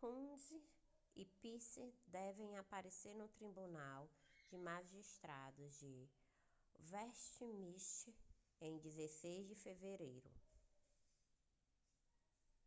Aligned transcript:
huhne 0.00 0.58
e 1.16 1.24
pryce 1.24 1.94
devem 2.06 2.54
aparecer 2.58 3.14
no 3.14 3.26
tribunal 3.28 4.10
de 4.50 4.58
magistrados 4.58 5.78
de 5.78 6.06
westminster 6.92 8.12
em 8.60 8.76
16 8.78 9.48
de 9.48 9.54
fevereiro 9.54 10.30